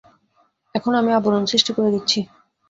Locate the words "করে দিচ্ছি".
1.73-2.19